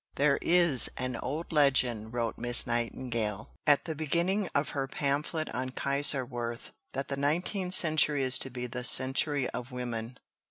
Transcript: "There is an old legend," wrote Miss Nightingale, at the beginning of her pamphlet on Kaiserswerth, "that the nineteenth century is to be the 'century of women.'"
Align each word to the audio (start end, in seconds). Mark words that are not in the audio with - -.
"There 0.15 0.39
is 0.41 0.89
an 0.97 1.15
old 1.17 1.51
legend," 1.53 2.11
wrote 2.11 2.39
Miss 2.39 2.65
Nightingale, 2.65 3.51
at 3.67 3.85
the 3.85 3.93
beginning 3.93 4.49
of 4.55 4.69
her 4.69 4.87
pamphlet 4.87 5.47
on 5.53 5.69
Kaiserswerth, 5.69 6.71
"that 6.93 7.07
the 7.09 7.17
nineteenth 7.17 7.75
century 7.75 8.23
is 8.23 8.39
to 8.39 8.49
be 8.49 8.65
the 8.65 8.83
'century 8.83 9.47
of 9.51 9.71
women.'" 9.71 10.17